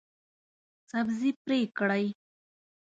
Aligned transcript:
سبزي 0.91 1.31
پرې 1.43 1.59
کړئ 1.77 2.05